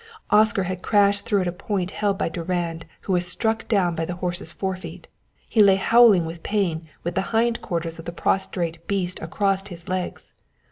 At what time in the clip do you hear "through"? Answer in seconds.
1.27-1.41